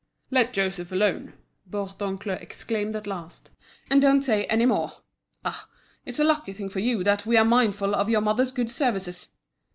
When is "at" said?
2.95-3.05